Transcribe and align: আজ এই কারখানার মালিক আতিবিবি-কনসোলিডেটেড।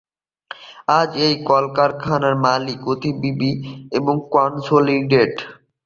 আজ 0.99 1.09
এই 1.25 1.33
কারখানার 1.77 2.35
মালিক 2.45 2.81
আতিবিবি-কনসোলিডেটেড। 2.91 5.33